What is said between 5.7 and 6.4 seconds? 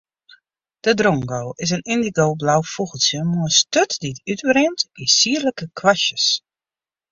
kwastjes.